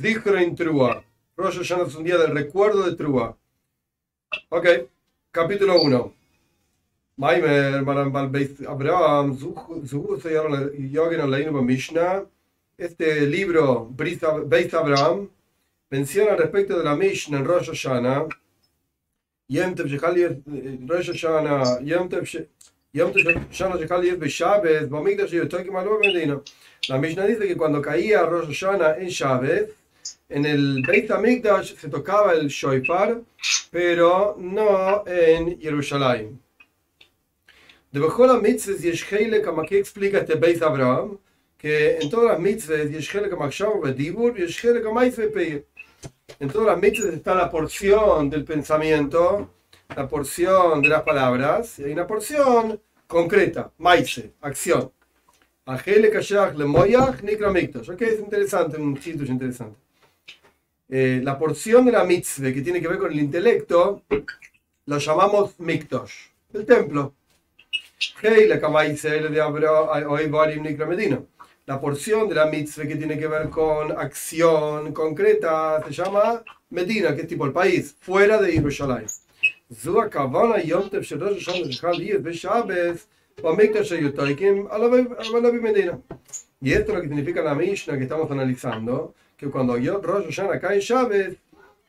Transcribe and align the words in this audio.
Zichrein 0.00 0.54
Trua. 0.54 1.02
Rosh 1.36 1.58
Hashanah 1.58 1.86
es 1.86 1.94
un 1.94 2.04
día 2.04 2.16
del 2.18 2.32
recuerdo 2.32 2.82
de 2.88 2.96
Trua. 2.96 3.36
Ok, 4.50 4.66
capítulo 5.30 5.80
1. 5.80 6.14
Maimer, 7.16 7.82
Maran 7.82 8.30
Beis 8.30 8.60
Abraham, 8.66 9.36
Yogen 9.36 11.30
Leinu 11.30 11.62
Mishnah. 11.62 12.24
Este 12.76 13.26
libro, 13.26 13.88
Beis 13.90 14.22
Abraham, 14.74 15.28
menciona 15.90 16.36
respecto 16.36 16.78
de 16.78 16.84
la 16.84 16.94
Mishnah 16.94 17.38
en 17.38 17.44
Rosh 17.44 17.68
Hashanah. 17.70 18.28
Rosh 20.86 21.10
Hashanah, 21.10 21.80
Yom 21.82 22.08
Shana 23.50 23.76
Shechal 23.76 24.02
Yez 24.04 24.18
Beshabes, 24.18 24.88
Bamigdash 24.88 25.30
Yotokim 25.30 25.76
Alo 25.76 25.98
Medina. 25.98 26.40
La 26.88 26.98
Mishnah 26.98 27.26
dice 27.26 27.46
que 27.46 27.56
cuando 27.56 27.82
caía 27.82 28.22
Rosh 28.24 28.46
Hashanah 28.46 28.98
en 28.98 29.08
Shabbat, 29.08 29.68
en 30.28 30.44
el 30.44 30.82
Beit 30.86 31.10
HaMikdash 31.10 31.76
se 31.76 31.88
tocaba 31.88 32.32
el 32.32 32.48
Shoifar, 32.48 33.20
pero 33.70 34.36
no 34.38 35.04
en 35.06 35.60
Jerusalén. 35.60 36.40
De 37.90 38.00
Bejola 38.00 38.38
Mitzvahs 38.38 38.82
Yeshchele, 38.82 39.42
como 39.42 39.62
aquí 39.62 39.76
explica 39.76 40.18
este 40.18 40.34
Beit 40.34 40.62
Abraham, 40.62 41.18
que 41.56 41.98
en 41.98 42.10
todas 42.10 42.32
las 42.32 42.40
mitzvahs 42.40 42.90
Akshav 43.40 43.80
Bedibur, 43.80 44.36
Yeshchele 44.36 44.82
como 44.82 45.00
Mitzvah 45.00 45.24
En 46.38 46.48
todas 46.50 46.66
las 46.66 46.78
mitzvahs 46.78 47.14
está 47.14 47.34
la 47.34 47.50
porción 47.50 48.30
del 48.30 48.44
pensamiento, 48.44 49.50
la 49.96 50.06
porción 50.06 50.82
de 50.82 50.88
las 50.88 51.02
palabras, 51.02 51.78
y 51.78 51.84
hay 51.84 51.92
una 51.92 52.06
porción 52.06 52.80
concreta, 53.06 53.72
maize, 53.78 54.34
acción. 54.42 54.92
Angele 55.64 56.10
Kashach 56.10 56.56
le 56.56 56.64
Moyach 56.64 57.22
Nikramiktos. 57.22 57.88
Ok, 57.88 58.02
es 58.02 58.20
interesante, 58.20 58.78
un 58.78 59.00
sitio 59.00 59.26
interesante. 59.26 59.87
Eh, 60.90 61.20
la 61.22 61.38
porción 61.38 61.84
de 61.84 61.92
la 61.92 62.04
mitzvah 62.04 62.52
que 62.52 62.62
tiene 62.62 62.80
que 62.80 62.88
ver 62.88 62.98
con 62.98 63.12
el 63.12 63.18
intelecto, 63.18 64.02
lo 64.86 64.98
llamamos 64.98 65.60
miktosh, 65.60 66.12
el 66.54 66.64
templo. 66.64 67.14
La 71.66 71.78
porción 71.78 72.26
de 72.28 72.34
la 72.34 72.46
mitzvah 72.46 72.86
que 72.86 72.96
tiene 72.96 73.18
que 73.18 73.26
ver 73.26 73.50
con 73.50 73.92
acción 73.92 74.94
concreta 74.94 75.82
se 75.86 75.92
llama 75.92 76.42
Medina, 76.70 77.14
que 77.14 77.22
es 77.22 77.28
tipo 77.28 77.44
el 77.44 77.52
país, 77.52 77.94
fuera 78.00 78.40
de 78.40 78.52
Jerusalén. 78.52 79.04
Y 86.60 86.72
esto 86.72 86.92
es 86.92 86.96
lo 86.96 87.02
que 87.02 87.08
significa 87.08 87.42
la 87.42 87.54
Mishnah 87.54 87.98
que 87.98 88.04
estamos 88.04 88.30
analizando, 88.30 89.14
que 89.37 89.49
cuando 89.49 89.75
Rosh 89.75 90.25
Hashanah 90.25 90.59
cae 90.59 90.75
en 90.75 90.81
Shabbat, 90.81 91.33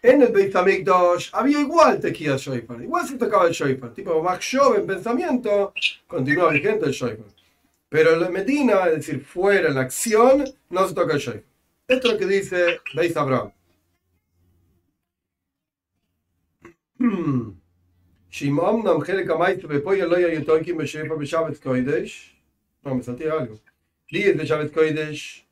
en 0.03 0.23
el 0.23 0.33
Beit 0.33 0.55
HaMikdash 0.55 1.31
había 1.33 1.61
igual 1.61 2.01
tequila 2.01 2.37
Shoifar, 2.37 2.83
igual 2.83 3.07
se 3.07 3.17
tocaba 3.17 3.47
el 3.47 3.53
Shoifar, 3.53 3.95
tipo 3.95 4.23
Machshov 4.23 4.77
en 4.77 4.87
pensamiento, 4.87 5.73
continúa 6.07 6.51
vigente 6.51 6.87
el 6.87 6.93
Shoifar. 6.93 7.33
Pero 7.89 8.15
en 8.15 8.21
la 8.21 8.29
Medina, 8.29 8.87
es 8.89 8.97
decir, 8.97 9.25
fuera 9.25 9.69
en 9.69 9.77
la 9.77 9.83
acción, 9.83 10.45
no 10.71 10.89
se 10.89 10.95
toca 10.95 11.15
el 11.15 11.21
Shoifar. 11.21 11.43
Esto 11.89 12.09
es 12.09 12.13
lo 12.15 12.19
que 12.19 12.27
dice 12.27 12.81
Beit 12.95 13.17
Abraham. 13.17 13.51
שאם 18.31 18.61
אמנם 18.61 19.01
חלק 19.01 19.31
המייסר 19.31 19.67
בפויה 19.67 20.07
לא 20.07 20.17
יהיו 20.17 20.45
תוקים 20.45 20.77
בשפע 20.77 21.15
בשבת 21.15 21.63
קודש, 21.63 22.37
לא, 22.87 22.95
מסלתי 22.95 23.31
algo. 23.31 23.57
ליד 24.13 24.41
בשבת 24.41 24.75
קודש, 24.75 25.45
ליד 25.45 25.45
בשבת 25.47 25.48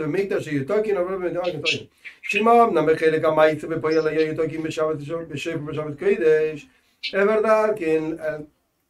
במקדש 0.00 0.44
שיהיו 0.44 0.64
תוקים, 0.64 0.96
אבל 0.96 1.14
במדינת 1.14 1.44
תוקים. 1.44 1.86
שאם 2.22 2.48
אמנם 2.48 2.86
בחלק 2.86 3.24
המייסר 3.24 3.68
בפויה 3.68 4.02
לא 4.02 4.10
יהיו 4.10 4.36
תוקים 4.36 4.62
בשבת 4.62 4.96
בשפע 5.28 5.56
בשבת 5.56 5.98
קודש, 5.98 6.66
es 7.02 7.24
verdad 7.24 7.74
que 7.76 7.96
en, 7.96 8.18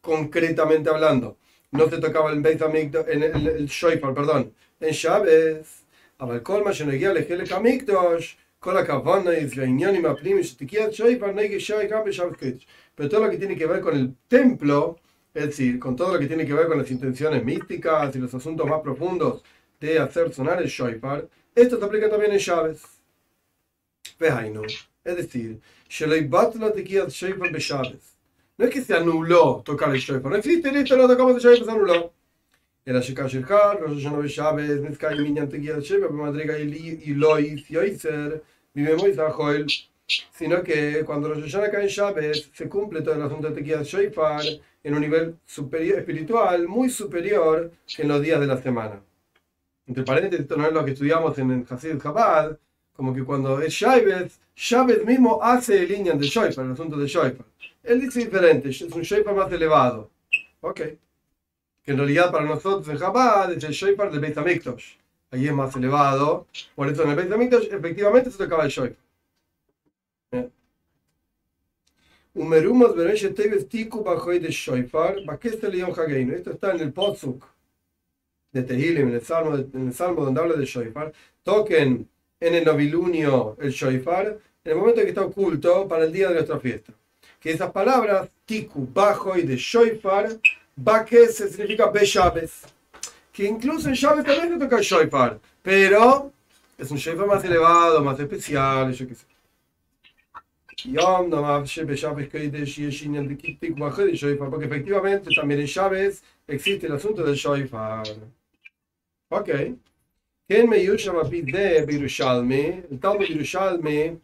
concretamente 0.01 0.89
hablando, 0.89 1.37
no 1.71 1.89
se 1.89 1.97
tocaba 1.97 2.31
el 2.31 2.41
Beit 2.41 2.61
en 2.61 3.23
el, 3.23 3.47
el 3.47 3.67
Shoifar, 3.67 4.13
perdón, 4.13 4.51
en 4.81 4.93
Shabbat, 4.93 5.65
אבל 6.19 6.39
כל 6.39 6.63
מה 6.63 6.73
שנגיע 6.73 7.13
לחלק 7.13 7.51
המקדוש, 7.51 8.37
כל 8.59 8.77
הכוונה 8.77 9.31
והעניינים 9.55 10.05
הפנימיים 10.05 10.43
שתקיעת 10.43 10.93
שויפר 10.93 11.31
נגד 11.31 11.57
שי 11.57 11.87
גם 11.89 12.01
בשבת 12.05 12.39
קודש 12.39 12.67
pero 12.95 13.09
todo 13.09 13.25
lo 13.25 13.31
que 13.31 13.37
tiene 13.37 13.57
que 13.57 13.65
ver 13.65 13.81
con 13.81 13.95
el 13.95 14.15
templo, 14.27 14.99
es 15.33 15.45
decir, 15.47 15.79
con 15.79 15.95
todo 15.95 16.13
lo 16.13 16.19
que 16.19 16.27
tiene 16.27 16.45
que 16.45 16.53
ver 16.53 16.67
con 16.67 16.77
las 16.77 16.91
intenciones 16.91 17.43
místicas 17.43 18.15
y 18.15 18.19
los 18.19 18.33
asuntos 18.33 18.67
más 18.67 18.81
profundos 18.81 19.41
de 19.79 19.99
hacer 19.99 20.33
sonar 20.33 20.61
el 20.61 20.67
shofar, 20.67 21.27
esto 21.55 21.77
se 21.79 21.85
aplica 21.85 22.09
también 22.09 22.31
en 22.31 22.39
llaves. 22.39 22.81
Es 25.03 25.15
decir, 25.17 25.59
no 28.57 28.65
es 28.65 28.71
que 28.71 28.81
se 28.81 28.93
anuló 28.93 29.61
tocar 29.65 29.89
el 29.93 29.99
shofar, 29.99 30.31
no 30.31 30.37
existe, 30.37 30.71
listo, 30.71 30.95
no 30.95 31.07
tocamos 31.07 31.35
el 31.35 31.41
shofar, 31.41 31.65
se 31.65 31.71
anuló. 31.71 32.11
אלא 32.87 33.01
שכאשר 33.01 33.41
ראש 33.81 33.97
השנה 33.97 34.17
בשבת 34.17 34.63
נזכר 34.89 35.09
עם 35.09 35.25
עניין 35.25 35.45
תגיע 35.45 35.75
השבע 35.75 36.07
במדרגה 36.07 36.55
עילוי 36.55 37.55
יויצר 37.69 38.29
מממוי 38.75 39.13
זכויל 39.13 39.65
sino 40.33 40.61
que 40.63 41.03
cuando 41.05 41.29
Rosh 41.29 41.43
Hashanah 41.43 41.71
cae 41.71 41.83
en 41.83 41.87
Shabbat 41.87 42.35
se 42.53 42.67
cumple 42.67 43.01
todo 43.01 43.15
el 43.15 43.21
asunto 43.21 43.49
de 43.49 43.55
Tequila 43.55 43.83
Shoifar 43.83 44.43
en 44.83 44.93
un 44.93 44.99
nivel 44.99 45.35
superior, 45.45 45.99
espiritual 45.99 46.67
muy 46.67 46.89
superior 46.89 47.71
que 47.95 48.01
en 48.01 48.09
los 48.09 48.21
días 48.21 48.39
de 48.39 48.47
la 48.47 48.61
semana. 48.61 49.01
Entre 49.86 50.02
paréntesis, 50.02 50.40
esto 50.40 50.56
no 50.56 50.66
es 50.66 50.72
lo 50.72 50.84
que 50.84 50.92
estudiamos 50.92 51.38
en 51.38 51.50
el 51.52 51.66
Hasid 51.68 52.02
Chabad, 52.02 52.58
como 52.92 53.14
que 53.14 53.22
cuando 53.22 53.60
es 53.60 53.72
Shabbat, 53.72 54.32
Shabbat 54.56 55.04
mismo 55.04 55.40
hace 55.42 55.82
el 55.84 55.92
Inyan 55.92 56.18
de 56.18 56.26
Shoifar, 56.26 56.64
el 56.64 56.72
asunto 56.72 56.96
de 56.96 57.06
Shoifar. 57.06 57.46
Él 57.84 58.00
dice 58.00 58.20
diferente, 58.20 58.70
es 58.70 58.82
un 58.82 59.02
Shoifar 59.02 59.34
más 59.34 59.52
elevado. 59.52 60.10
Ok. 60.60 60.80
Que 61.84 61.92
en 61.92 61.98
realidad 61.98 62.32
para 62.32 62.44
nosotros 62.44 62.88
en 62.88 62.98
Chabad 62.98 63.52
es 63.52 63.62
el 63.62 63.72
Shoifar 63.72 64.10
del 64.10 64.20
Beit 64.20 64.36
HaMikdash. 64.36 64.94
Ahí 65.30 65.46
es 65.46 65.52
más 65.52 65.76
elevado. 65.76 66.46
Por 66.74 66.88
eso 66.88 67.04
en 67.04 67.10
el 67.10 67.16
Beit 67.16 67.32
HaMikdash 67.32 67.68
efectivamente 67.70 68.30
se 68.30 68.38
tocaba 68.38 68.64
el 68.64 68.70
Shoifar. 68.70 68.96
Umerumas 72.34 72.94
Bereshe 72.94 73.30
Teves 73.30 73.68
Tiku 73.68 74.02
Bajoy 74.02 74.40
de 74.40 74.50
Shoifar, 74.50 75.24
Bakeste 75.24 75.68
León 75.68 75.92
Hageino. 75.96 76.34
Esto 76.34 76.50
está 76.50 76.72
en 76.72 76.80
el 76.80 76.92
Potsuk 76.92 77.55
de 78.56 78.62
Tehilim, 78.62 79.08
en 79.08 79.14
el 79.14 79.22
Salmo, 79.22 79.54
en 79.54 79.86
el 79.88 79.94
Salmo 79.94 80.24
donde 80.24 80.40
habla 80.40 80.54
de 80.54 80.64
Shoifar. 80.64 81.12
Toquen 81.42 82.08
en 82.40 82.54
el 82.54 82.64
novilunio 82.64 83.56
el 83.60 83.70
Shoifar, 83.70 84.26
en 84.64 84.72
el 84.72 84.76
momento 84.76 85.02
que 85.02 85.08
está 85.08 85.24
oculto 85.24 85.86
para 85.86 86.04
el 86.04 86.12
día 86.12 86.28
de 86.28 86.34
nuestra 86.34 86.58
fiesta. 86.58 86.92
Que 87.40 87.52
esas 87.52 87.70
palabras, 87.70 88.28
Tiku 88.44 88.88
Bajoy 88.92 89.42
de 89.42 89.56
Shoifar, 89.56 90.28
Bakeste 90.74 91.48
significa 91.48 91.86
Beshabes. 91.86 92.62
Que 93.32 93.44
incluso 93.44 93.88
en 93.88 93.94
Shabes 93.94 94.24
también 94.24 94.54
se 94.54 94.58
toca 94.58 94.78
el 94.78 94.82
Shoifar, 94.82 95.38
pero 95.62 96.32
es 96.78 96.90
un 96.90 96.96
Shoifar 96.96 97.26
más 97.26 97.44
elevado, 97.44 98.02
más 98.02 98.18
especial, 98.18 98.92
yo 98.92 99.06
qué 99.06 99.14
sé. 99.14 99.26
Porque 104.38 104.66
efectivamente 104.66 105.30
también 105.34 105.60
en 105.60 105.66
Chávez 105.66 106.22
existe 106.46 106.86
el 106.86 106.92
asunto 106.92 107.22
del 107.22 107.34
Shoifar. 107.34 108.04
Ok. 109.28 109.50
¿Quién 110.48 110.68
me 110.68 110.78
de 110.78 111.84
Birushalmi? 111.84 112.84
El 112.90 113.00
Talmud 113.00 113.26
Birushalmi, 113.26 114.20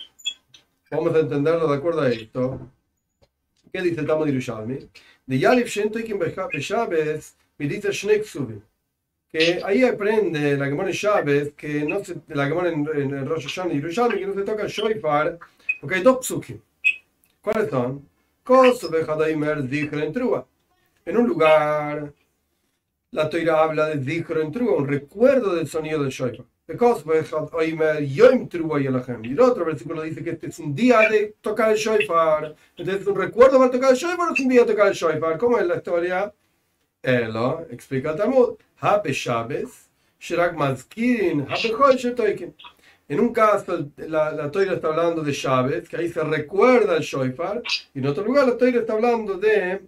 vamos 0.91 1.15
a 1.15 1.19
entenderlo 1.19 1.67
de 1.67 1.77
acuerdo 1.77 2.03
a 2.03 2.09
esto. 2.09 2.71
¿Qué 3.73 3.83
dice 3.83 4.01
el 4.01 4.07
Talmud 4.07 4.27
Birushalmi? 4.27 4.79
De 5.27 5.39
Yalif 5.39 5.67
Shentoikim 5.67 6.19
Beshabes, 6.19 7.37
Milita 7.59 7.91
Shneksubi. 7.91 8.63
Que 9.29 9.61
ahí 9.65 9.83
aprende 9.83 10.57
la 10.57 10.67
Gemora 10.67 10.91
en 10.91 10.95
Chávez, 10.95 11.55
que 11.55 11.85
no 11.85 12.05
se, 12.05 12.17
la 12.29 12.47
Gemora 12.47 12.71
en, 12.71 12.87
en 12.95 13.27
Rosh 13.27 13.49
Hashanah 13.49 13.75
y 13.75 13.77
Yerushalmi, 13.79 14.21
que 14.21 14.27
no 14.27 14.35
se 14.35 14.43
toca 14.43 14.63
el 14.63 14.69
Shoifar 14.69 15.39
porque 15.81 15.97
hay 15.97 16.03
dos 16.03 16.25
psukim. 16.25 16.61
¿Cuáles 17.41 17.71
son? 17.71 18.09
En 21.05 21.17
un 21.17 21.27
lugar, 21.27 22.13
la 23.13 23.29
toira 23.29 23.63
habla 23.63 23.87
de 23.89 23.97
Dichro 23.97 24.41
en 24.41 24.51
Trua, 24.51 24.77
un 24.77 24.89
recuerdo 24.89 25.55
del 25.55 25.69
sonido 25.69 26.03
del 26.03 26.11
Shoifa. 26.11 26.45
Y 29.23 29.33
el 29.33 29.41
otro 29.41 29.65
versículo 29.67 30.03
dice 30.03 30.25
que 30.25 30.31
este 30.31 30.47
es 30.47 30.59
un 30.59 30.75
día 30.75 31.01
de 31.11 31.35
tocar 31.41 31.73
el 31.73 31.77
shofar. 31.77 32.55
Entonces, 32.77 33.07
¿un 33.07 33.17
recuerdo 33.17 33.59
para 33.59 33.71
tocar 33.71 33.91
el 33.91 33.97
shofar 33.97 34.31
o 34.31 34.33
es 34.33 34.41
un 34.41 34.49
día 34.49 34.65
de 34.65 34.73
tocar 34.73 34.89
el 34.89 34.95
shofar? 34.95 35.37
¿Cómo 35.37 35.59
es 35.59 35.67
la 35.67 35.77
historia? 35.77 36.33
Elo, 37.03 37.67
explica 37.71 38.13
el 38.13 38.17
Talmud. 38.17 38.55
Shabbos, 38.81 39.91
Shirak. 40.19 40.55
En 43.09 43.21
un 43.21 43.33
caso, 43.33 43.91
la, 43.97 44.33
la 44.33 44.47
está 44.47 44.89
hablando 44.89 45.23
de 45.23 45.33
Shabbat, 45.33 45.87
que 45.87 45.97
ahí 45.97 46.09
se 46.09 46.23
recuerda 46.25 46.97
el 46.97 47.03
Shoifar, 47.03 47.61
y 47.93 47.99
en 47.99 48.07
otro 48.07 48.25
lugar, 48.25 48.47
la 48.49 48.57
Toira 48.57 48.81
está 48.81 48.95
hablando 48.95 49.35
de 49.35 49.83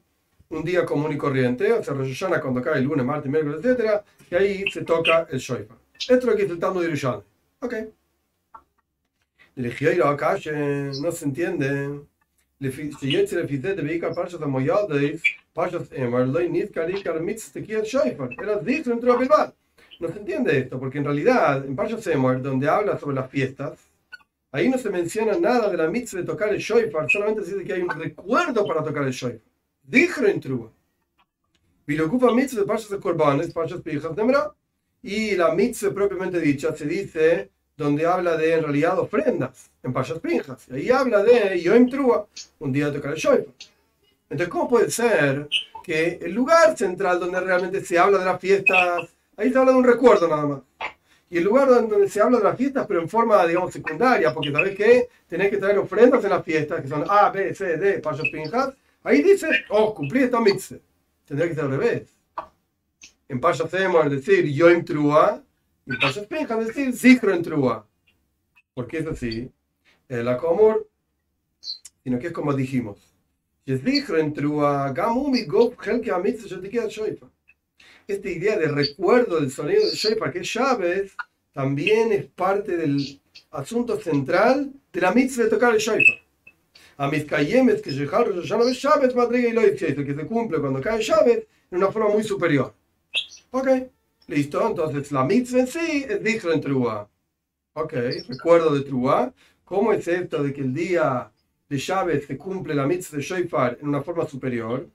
un 0.50 0.64
día 0.64 0.84
común 0.84 1.12
y 1.12 1.18
corriente, 1.18 1.72
o 1.72 1.82
sea, 1.82 1.94
Rosh 1.94 2.18
Hashanah 2.18 2.40
cuando 2.40 2.62
cae 2.62 2.78
el 2.78 2.84
lunes, 2.84 3.04
martes, 3.04 3.30
miércoles, 3.30 3.64
etc. 3.64 4.02
Y 4.30 4.34
ahí 4.34 4.64
se 4.70 4.82
toca 4.82 5.26
el 5.30 5.38
shofar. 5.38 5.76
Esto 5.94 6.14
es 6.14 6.24
lo 6.24 6.36
que 6.36 6.42
está 6.42 6.54
tratando 6.54 6.80
de 6.80 6.86
Yerushan. 6.86 7.22
Ok. 7.60 7.74
Eligió 9.56 9.92
ir 9.92 10.02
a 10.02 10.16
calle, 10.16 10.90
no 11.00 11.12
se 11.12 11.24
entiende. 11.24 12.00
Si 13.00 13.10
Yetzer 13.10 13.44
Efizet 13.44 13.76
dedica 13.76 14.12
parchas 14.12 14.40
a 14.40 14.46
Moyades, 14.46 15.22
parchas 15.52 15.88
en 15.92 16.10
Marley 16.10 16.48
Nizkar 16.48 16.90
y 16.90 17.02
Karmitz 17.02 17.52
te 17.52 17.62
quiere 17.62 17.84
shofar. 17.84 18.30
Era 18.40 18.58
dicho 18.58 18.90
dentro 18.90 19.12
de 19.12 19.18
Bilbao. 19.18 19.54
No 20.00 20.08
se 20.08 20.18
entiende 20.18 20.58
esto, 20.58 20.78
porque 20.78 20.98
en 20.98 21.04
realidad, 21.04 21.64
en 21.64 21.76
Parchas 21.76 22.06
Emor, 22.08 22.42
donde 22.42 22.68
habla 22.68 22.98
sobre 22.98 23.14
las 23.14 23.30
fiestas, 23.30 23.78
ahí 24.50 24.68
no 24.68 24.76
se 24.76 24.90
menciona 24.90 25.38
nada 25.38 25.70
de 25.70 25.76
la 25.76 25.88
mitzvah 25.88 26.20
de 26.20 26.26
tocar 26.26 26.52
el 26.52 26.58
shofar, 26.58 27.08
solamente 27.08 27.44
se 27.44 27.54
dice 27.54 27.64
que 27.64 27.74
hay 27.74 27.82
un 27.82 27.90
recuerdo 27.90 28.66
para 28.66 28.82
tocar 28.82 29.04
el 29.04 29.12
shofar. 29.12 29.38
Dijo 29.84 30.24
en 30.24 30.40
Trua. 30.40 30.70
Y 31.86 31.94
lo 31.94 32.06
ocupa 32.06 32.32
mitzvah 32.32 32.60
de 32.60 32.66
Parshas 32.66 32.90
de 32.90 32.98
Corbanes, 32.98 33.52
Parshas 33.52 33.82
Pijas 33.82 34.16
de 34.16 34.22
y 35.02 35.36
la 35.36 35.54
mitzvah 35.54 35.92
propiamente 35.92 36.40
dicha 36.40 36.74
se 36.74 36.86
dice 36.86 37.50
donde 37.76 38.06
habla 38.06 38.36
de 38.36 38.54
en 38.54 38.62
realidad 38.62 38.98
ofrendas, 38.98 39.70
en 39.82 39.92
Payas 39.92 40.18
Pinjas. 40.20 40.66
Y 40.70 40.74
ahí 40.74 40.90
habla 40.90 41.22
de 41.22 41.60
Yoim 41.60 41.88
Trua, 41.88 42.26
un 42.60 42.72
día 42.72 42.92
tocar 42.92 43.12
el 43.12 43.18
Shofar. 43.18 43.44
Entonces, 44.30 44.48
¿cómo 44.48 44.68
puede 44.68 44.90
ser 44.90 45.48
que 45.82 46.18
el 46.22 46.32
lugar 46.32 46.76
central 46.76 47.20
donde 47.20 47.40
realmente 47.40 47.84
se 47.84 47.98
habla 47.98 48.18
de 48.18 48.24
las 48.24 48.40
fiestas, 48.40 49.08
ahí 49.36 49.52
se 49.52 49.58
habla 49.58 49.72
de 49.72 49.78
un 49.78 49.84
recuerdo 49.84 50.28
nada 50.28 50.46
más? 50.46 50.60
Y 51.28 51.38
el 51.38 51.44
lugar 51.44 51.68
donde 51.68 52.08
se 52.08 52.20
habla 52.20 52.38
de 52.38 52.44
las 52.44 52.56
fiestas, 52.56 52.86
pero 52.86 53.00
en 53.00 53.08
forma, 53.08 53.44
digamos, 53.46 53.72
secundaria, 53.72 54.32
porque 54.32 54.52
sabes 54.52 54.76
que 54.76 55.08
tenés 55.28 55.50
que 55.50 55.56
traer 55.56 55.78
ofrendas 55.78 56.22
en 56.24 56.30
las 56.30 56.44
fiestas, 56.44 56.80
que 56.80 56.88
son 56.88 57.04
A, 57.08 57.30
B, 57.30 57.54
C, 57.54 57.76
D, 57.76 57.98
Payas 57.98 58.28
Pinjas, 58.30 58.72
ahí 59.04 59.22
dice, 59.22 59.46
oh, 59.68 59.94
cumplí 59.94 60.24
esta 60.24 60.40
mitzvah. 60.40 60.78
Tendría 61.24 61.48
que 61.48 61.54
ser 61.54 61.64
al 61.64 61.70
revés. 61.70 62.14
En 63.28 63.40
Payas 63.40 63.72
es 63.72 64.10
decir 64.10 64.52
Yoim 64.52 64.84
Trua, 64.84 65.42
y 65.86 65.96
Pashas 65.98 66.26
Pinjas 66.26 66.66
decir 66.66 66.92
Zikro 66.94 67.34
en 67.34 67.42
Trua. 67.42 67.86
Porque 68.74 68.98
es 68.98 69.06
así. 69.06 69.50
El 70.08 70.28
Akomor, 70.28 70.88
sino 72.02 72.18
que 72.18 72.28
es 72.28 72.32
como 72.32 72.54
dijimos. 72.54 72.98
En. 73.66 73.82
Esta 78.06 78.28
idea 78.28 78.58
de 78.58 78.68
recuerdo 78.68 79.40
del 79.40 79.50
sonido 79.50 79.86
de 79.86 79.94
Shoifa, 79.94 80.30
que 80.30 80.40
es 80.40 80.58
también 81.52 82.12
es 82.12 82.26
parte 82.26 82.76
del 82.76 83.20
asunto 83.50 83.98
central 83.98 84.70
de 84.92 85.00
la 85.00 85.12
mitzvah 85.12 85.44
de 85.44 85.50
tocar 85.50 85.74
el 85.74 85.80
Shoifa. 85.80 86.12
A 86.96 87.08
mis 87.08 87.24
cayemes 87.24 87.82
que 87.82 87.90
Hashanah 87.90 88.70
es 88.70 88.76
Shabbat, 88.76 89.14
Madriga 89.14 89.48
y 89.48 89.52
Loitzia, 89.52 89.94
que 89.94 90.14
se 90.14 90.26
cumple 90.26 90.60
cuando 90.60 90.80
cae 90.80 91.02
Shabbat 91.02 91.44
en 91.70 91.78
una 91.78 91.90
forma 91.90 92.10
muy 92.10 92.22
superior. 92.22 92.72
Ok. 93.50 93.68
Listo, 94.26 94.66
entonces 94.66 95.12
la 95.12 95.24
mitzvah 95.24 95.60
en 95.60 95.66
sí 95.66 96.06
es 96.08 96.22
dicho 96.22 96.50
en 96.52 96.60
Trua. 96.60 97.08
Ok, 97.74 97.92
recuerdo 98.28 98.74
de 98.74 98.82
Trua. 98.82 99.32
¿Cómo 99.64 99.92
es 99.92 100.08
esto 100.08 100.42
de 100.42 100.52
que 100.52 100.62
el 100.62 100.72
día 100.72 101.30
de 101.68 101.76
Shabbat 101.76 102.22
se 102.22 102.38
cumple 102.38 102.74
la 102.74 102.86
mitzvah 102.86 103.18
de 103.18 103.22
Shoifar 103.22 103.78
en 103.80 103.88
una 103.88 104.02
forma 104.02 104.26
superior? 104.26 104.88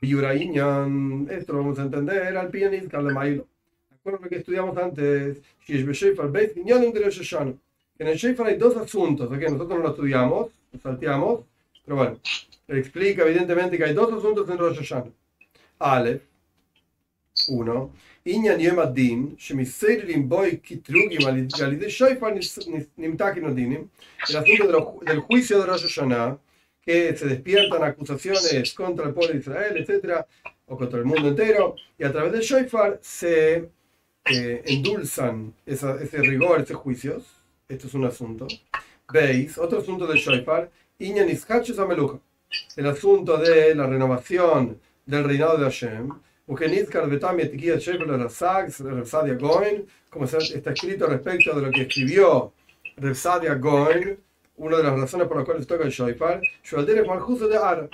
esto 0.00 1.52
lo 1.52 1.58
vamos 1.58 1.78
a 1.78 1.82
entender 1.82 2.36
al 2.36 2.50
pianista 2.50 3.00
Mailo. 3.00 3.46
Acuerdo 3.90 4.20
lo 4.22 4.28
que 4.28 4.36
estudiamos 4.36 4.76
antes, 4.76 5.38
que 5.66 5.74
en 7.98 8.08
el 8.08 8.16
Shoifar 8.16 8.46
hay 8.46 8.56
dos 8.56 8.76
asuntos, 8.76 9.30
que 9.38 9.50
nosotros 9.50 9.78
no 9.78 9.84
lo 9.84 9.90
estudiamos, 9.90 10.46
lo 10.46 10.63
salteamos, 10.78 11.40
pero 11.84 11.96
bueno, 11.96 12.20
explica 12.68 13.22
evidentemente 13.22 13.76
que 13.76 13.84
hay 13.84 13.94
dos 13.94 14.12
asuntos 14.12 14.48
en 14.48 14.58
Rosh 14.58 14.78
Hashanah. 14.78 15.10
Aleph, 15.78 16.22
1. 17.48 17.90
Inyan 18.26 18.58
Yom 18.58 18.78
Adin, 18.78 19.36
Shemiseirim 19.36 20.28
Boy 20.28 20.58
Kitrugim 20.58 21.26
Alide 21.26 21.90
Shoifar 21.90 22.34
Nimtakin 22.96 23.44
Odinim, 23.44 23.88
el 24.28 24.36
asunto 24.36 24.98
del 25.02 25.20
juicio 25.20 25.60
de 25.60 25.66
Rosh 25.66 25.82
Hashanah, 25.82 26.38
que 26.80 27.16
se 27.16 27.26
despiertan 27.26 27.82
acusaciones 27.82 28.72
contra 28.74 29.06
el 29.06 29.14
pueblo 29.14 29.32
de 29.34 29.40
Israel, 29.40 29.76
etcétera, 29.76 30.26
o 30.66 30.76
contra 30.76 30.98
el 30.98 31.04
mundo 31.04 31.28
entero, 31.28 31.76
y 31.98 32.04
a 32.04 32.12
través 32.12 32.32
del 32.32 32.40
Shoifar 32.40 32.98
se 33.02 33.68
eh, 34.24 34.62
endulzan 34.66 35.54
ese 35.66 36.18
rigor, 36.22 36.62
esos 36.62 36.76
juicios. 36.76 37.24
Esto 37.68 37.86
es 37.86 37.94
un 37.94 38.04
asunto. 38.04 38.46
Beis, 39.14 39.56
otro 39.58 39.78
asunto 39.78 40.08
de 40.08 40.18
Shoifar, 40.18 40.68
Iñanizhachus 40.98 41.78
Ameluja, 41.78 42.18
el 42.76 42.86
asunto 42.86 43.36
de 43.36 43.72
la 43.72 43.86
renovación 43.86 44.80
del 45.06 45.22
reinado 45.22 45.56
de 45.56 45.62
Hashem, 45.66 46.08
Ugenizkar 46.48 47.08
Betami 47.08 47.42
Etikia 47.42 47.76
Shefer 47.76 48.08
de 48.08 48.16
Razak, 48.16 48.76
Rezadia 48.80 49.34
Goin, 49.34 49.86
como 50.10 50.24
está 50.24 50.38
escrito 50.72 51.06
respecto 51.06 51.54
de 51.54 51.62
lo 51.62 51.70
que 51.70 51.82
escribió 51.82 52.52
Rezadia 52.96 53.54
Goin, 53.54 54.18
una 54.56 54.78
de 54.78 54.82
las 54.82 54.98
razones 54.98 55.28
por 55.28 55.36
las 55.36 55.46
cuales 55.46 55.64
toca 55.64 55.84
el 55.84 55.90
Shoifar, 55.90 56.40
Shualdere 56.64 57.04
Juanjuso 57.04 57.46
de 57.46 57.56
Ar, 57.56 57.88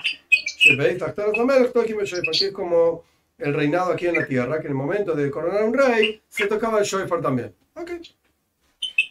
Shebeis 0.57 0.97
Tachtar 0.97 1.29
Azamel, 1.29 1.71
Tokim 1.71 1.99
Shoifar, 1.99 2.33
que 2.33 2.45
es 2.47 2.51
como 2.51 3.03
el 3.37 3.53
reinado 3.53 3.91
aquí 3.91 4.07
en 4.07 4.15
la 4.15 4.25
tierra, 4.25 4.59
que 4.59 4.65
en 4.65 4.71
el 4.71 4.77
momento 4.77 5.13
de 5.13 5.29
coronar 5.29 5.65
un 5.65 5.75
rey 5.75 6.19
se 6.27 6.47
tocaba 6.47 6.79
el 6.79 6.85
Shoifar 6.85 7.21
también. 7.21 7.53
Okay. 7.75 8.01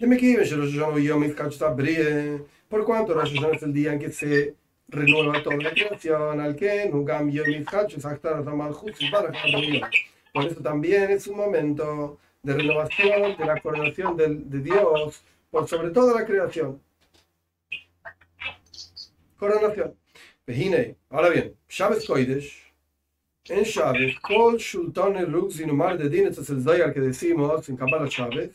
De 0.01 0.07
me 0.07 0.17
quiero, 0.17 0.43
yo 0.45 0.57
no 0.57 0.99
yo 0.99 1.19
me 1.19 1.29
por 2.71 2.85
cuanto 2.87 3.13
Rosh 3.13 3.35
Hashanah 3.35 3.57
es 3.57 3.63
el 3.63 3.75
día 3.75 3.93
en 3.93 3.99
que 3.99 4.11
se 4.11 4.55
renueva 4.89 5.43
toda 5.43 5.57
la 5.59 5.73
creación, 5.73 6.41
al 6.41 6.57
que 6.57 6.91
Por 10.33 10.45
eso 10.47 10.63
también 10.63 11.11
es 11.11 11.27
un 11.27 11.37
momento 11.37 12.19
de 12.43 12.55
renovación, 12.55 13.37
de 13.37 13.45
la 13.45 13.61
coronación 13.61 14.17
de, 14.17 14.37
de 14.37 14.61
Dios 14.61 15.23
por 15.51 15.69
sobre 15.69 15.91
toda 15.91 16.19
la 16.19 16.25
creación. 16.25 16.81
Coronación. 19.37 19.95
Ahora 21.11 21.29
bien, 21.29 21.55
Shabbat 21.69 22.07
Koidesh, 22.07 22.73
en 23.45 23.65
Shabbat, 23.65 24.19
Kol 24.23 24.57
Shulton 24.57 25.31
Rux 25.31 25.61
Inumar 25.61 25.99
de 25.99 26.09
Din, 26.09 26.29
es 26.29 26.49
el 26.49 26.63
Zayar 26.63 26.95
que 26.95 27.01
decimos 27.01 27.69
en 27.69 27.77
Kabbalah 27.77 28.09
Shabbat, 28.09 28.51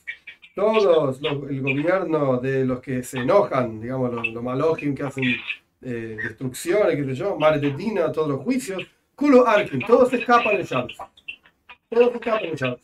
todos 0.56 1.22
los, 1.22 1.50
el 1.50 1.62
gobierno 1.62 2.38
de 2.38 2.66
los 2.66 2.80
que 2.80 3.04
se 3.04 3.20
enojan, 3.20 3.82
digamos, 3.82 4.14
los, 4.14 4.28
los 4.30 4.42
malojim 4.42 4.96
que 4.96 5.04
hacen 5.04 5.36
eh, 5.82 6.18
destrucciones, 6.24 6.96
que 6.96 7.04
sé 7.04 7.14
yo, 7.14 7.38
Mare 7.38 7.60
de 7.60 7.72
Dina, 7.76 8.12
todos 8.12 8.30
los 8.30 8.40
juicios, 8.42 8.82
culo 9.16 9.46
Arkin, 9.46 9.82
todos 9.82 10.12
escapan 10.14 10.56
de 10.58 10.64
Shabbat. 10.64 10.92
Todos 11.90 12.16
escapan 12.16 12.50
de 12.52 12.56
Shabbat. 12.56 12.80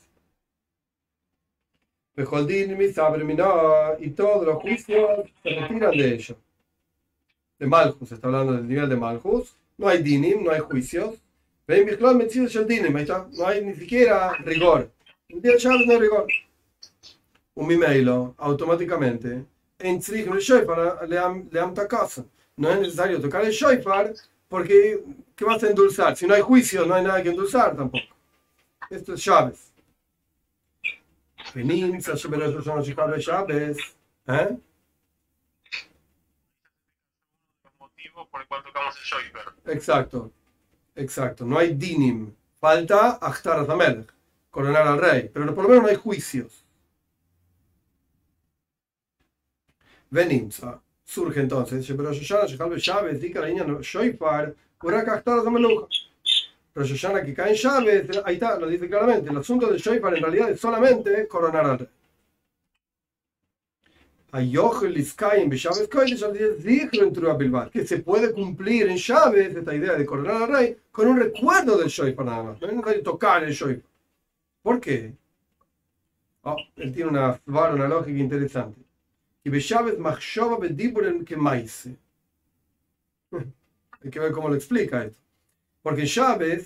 Y 4.01 4.10
todos 4.10 4.45
los 4.45 4.57
juicios 4.57 5.29
se 5.41 5.50
retiran 5.50 5.91
de 5.91 6.13
ellos. 6.13 6.38
De 7.57 7.67
Malchus, 7.67 8.12
está 8.12 8.27
hablando 8.27 8.53
del 8.53 8.67
nivel 8.67 8.89
de 8.89 8.98
Malchus. 8.98 9.55
No 9.77 9.88
hay 9.88 10.03
dinim, 10.03 10.43
no 10.43 10.51
hay 10.51 10.60
juicios. 10.60 11.15
Ven, 11.65 11.88
dinim, 12.67 13.05
no 13.31 13.48
hay 13.48 13.63
ni 13.63 13.74
siquiera 13.75 14.34
rigor. 14.43 14.91
El 15.29 15.41
día 15.41 15.53
de 15.53 15.57
Shabbat 15.57 15.86
no 15.86 15.93
hay 15.93 16.00
rigor. 16.00 16.27
Un 17.53 17.67
mimeilo, 17.67 18.34
automáticamente, 18.38 19.46
en 19.77 20.00
para 20.65 21.05
Leam 21.05 21.74
Takasa 21.74 22.25
no 22.58 22.70
es 22.70 22.79
necesario 22.79 23.20
tocar 23.20 23.43
el 23.43 23.51
shofar 23.51 24.13
porque 24.48 25.03
¿qué 25.36 25.46
vas 25.46 25.63
a 25.63 25.67
endulzar? 25.67 26.15
Si 26.15 26.27
no 26.27 26.34
hay 26.34 26.41
juicio, 26.41 26.86
no 26.86 26.93
hay 26.93 27.03
nada 27.03 27.24
que 27.24 27.29
endulzar 27.29 27.75
tampoco. 27.75 28.05
Esto 28.89 29.13
es 29.13 29.22
Chávez. 29.22 29.74
Chávez. 33.20 33.77
¿Eh? 34.27 34.58
por 38.29 38.41
el 38.41 38.48
cual 38.48 38.63
tocamos 38.63 38.96
el 38.98 39.03
shofar. 39.03 39.53
Exacto. 39.65 40.31
Exacto. 40.96 41.46
No 41.46 41.58
hay 41.58 41.74
dinim. 41.74 42.34
Falta 42.60 43.17
Achtar 43.20 43.65
Zamelech, 43.65 44.13
coronar 44.51 44.88
al 44.88 45.00
rey. 45.00 45.31
Pero 45.34 45.55
por 45.55 45.63
lo 45.63 45.70
menos 45.70 45.84
no 45.84 45.89
hay 45.89 45.96
juicios. 45.96 46.63
Venim, 50.12 50.50
surge 51.06 51.39
entonces, 51.39 51.88
pero 51.88 52.10
Rosh 52.10 52.27
Hashanah, 52.27 52.77
Shabbat, 52.77 53.18
Zika, 53.18 53.50
Inyan, 53.50 53.80
Shoifar, 53.82 54.53
Urakachtar, 54.84 55.41
Zameluja. 55.41 55.88
Rosh 56.75 56.91
Hashanah 56.91 57.24
que 57.24 57.34
cae 57.34 57.51
en 57.51 57.56
Shabbat, 57.56 58.25
ahí 58.25 58.34
está, 58.34 58.60
lo 58.60 58.68
dice 58.68 58.89
claramente, 58.89 59.30
el 59.30 59.38
asunto 59.38 59.68
del 59.68 59.80
Shoifar 59.80 60.13
en 60.15 60.24
realidad 60.24 60.50
es 60.51 60.60
solamente 60.60 61.27
coronar 61.30 61.65
al 61.65 61.80
rey. 61.80 61.88
Que 67.72 67.88
se 67.88 67.98
puede 68.00 68.34
cumplir 68.34 68.89
en 68.89 68.98
Shabbat 68.98 69.36
esta 69.36 69.74
idea 69.74 69.96
de 69.96 70.06
coronar 70.06 70.44
al 70.44 70.50
rey 70.50 70.77
con 70.91 71.08
un 71.08 71.20
recuerdo 71.20 71.77
del 71.77 71.88
Shoifar 71.88 72.25
nada 72.25 72.44
más. 72.44 72.62
No 72.62 72.68
es 72.68 72.74
necesario 72.74 73.03
tocar 73.03 73.46
el 73.46 73.53
Shoifar. 73.53 73.89
¿Por 74.62 74.82
qué? 74.82 75.13
Oh, 76.44 76.58
él 76.75 76.94
tiene 76.94 77.12
una, 77.12 77.39
una 77.46 77.88
lógica 77.88 78.20
interesante 78.20 78.90
y 79.43 79.50
Beshavet 79.50 79.98
Machshova 79.98 80.57
Bediburen 80.57 81.25
que 81.25 81.36
Maise. 81.36 81.98
Hay 84.03 84.10
que 84.10 84.19
ver 84.19 84.31
cómo 84.31 84.50
lo 84.50 84.55
explica 84.55 85.03
esto. 85.03 85.19
Porque 85.81 86.01
en 86.01 86.07
Shabbat 86.07 86.62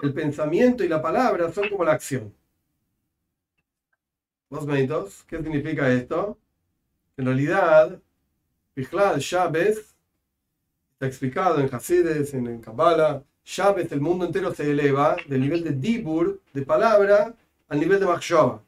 el 0.00 0.14
pensamiento 0.14 0.84
y 0.84 0.88
la 0.88 1.02
palabra 1.02 1.52
son 1.52 1.68
como 1.68 1.84
la 1.84 1.92
acción. 1.92 2.32
¿Dos 4.50 4.66
minutos? 4.66 5.24
¿Qué 5.26 5.42
significa 5.42 5.92
esto? 5.92 6.38
En 7.16 7.26
realidad, 7.26 8.00
Bichlal, 8.74 9.18
Shabes, 9.18 9.94
está 10.92 11.06
explicado 11.06 11.60
en 11.60 11.74
Hasides, 11.74 12.32
en 12.32 12.60
Kabbalah, 12.60 13.22
Shabes, 13.44 13.90
el 13.92 14.00
mundo 14.00 14.26
entero 14.26 14.54
se 14.54 14.70
eleva 14.70 15.16
del 15.26 15.40
nivel 15.40 15.64
de 15.64 15.72
Dibur, 15.72 16.40
de 16.52 16.62
palabra, 16.62 17.34
al 17.68 17.80
nivel 17.80 17.98
de 17.98 18.06
Machshava. 18.06 18.62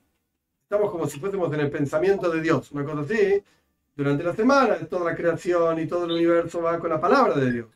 Estamos 0.71 0.93
como 0.93 1.09
si 1.09 1.19
fuésemos 1.19 1.53
en 1.53 1.59
el 1.59 1.69
pensamiento 1.69 2.31
de 2.31 2.41
Dios, 2.41 2.71
una 2.71 2.85
cosa 2.85 3.01
así. 3.01 3.43
Durante 3.97 4.23
la 4.23 4.33
semana, 4.37 4.77
toda 4.89 5.11
la 5.11 5.17
creación 5.17 5.81
y 5.81 5.89
todo 5.89 6.05
el 6.05 6.13
universo 6.13 6.63
va 6.63 6.79
con 6.79 6.91
la 6.91 7.01
palabra 7.01 7.35
de 7.35 7.51
Dios. 7.51 7.67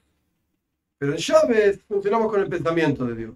Pero 0.97 1.11
en 1.11 1.19
Shabes 1.19 1.81
funcionamos 1.89 2.31
con 2.31 2.41
el 2.41 2.49
pensamiento 2.49 3.05
de 3.05 3.17
Dios. 3.17 3.35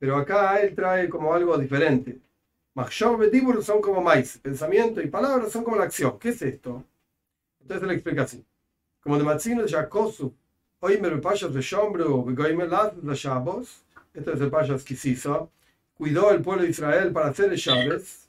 Pero 0.00 0.16
acá 0.16 0.60
él 0.60 0.74
trae 0.74 1.08
como 1.08 1.32
algo 1.32 1.56
diferente. 1.56 2.18
Machshava 2.74 3.24
y 3.24 3.62
son 3.62 3.80
como 3.80 4.02
maíz, 4.02 4.36
pensamiento 4.38 5.00
y 5.00 5.06
palabra 5.06 5.48
son 5.48 5.62
como 5.62 5.76
la 5.76 5.84
acción. 5.84 6.18
¿Qué 6.18 6.30
es 6.30 6.42
esto? 6.42 6.82
Entonces 7.60 7.86
le 7.86 7.94
explica 7.94 8.22
así. 8.22 8.44
Como 9.00 9.16
de 9.16 9.22
Matzino 9.22 9.62
de 9.62 9.68
Jacosu, 9.68 10.34
hoy 10.80 11.00
me 11.00 11.08
payas 11.18 11.54
de 11.54 11.60
Shombru, 11.60 12.24
me 12.24 12.66
las 12.66 13.00
de 13.00 13.14
Shabbos, 13.14 13.84
este 14.12 14.32
es 14.32 14.40
el 14.40 14.50
payas 14.50 14.82
que 14.82 14.94
hizo, 14.94 15.52
cuidó 15.94 16.32
el 16.32 16.42
pueblo 16.42 16.64
de 16.64 16.70
Israel 16.70 17.12
para 17.12 17.28
hacer 17.28 17.52
el 17.52 17.56
Shabbos, 17.56 18.22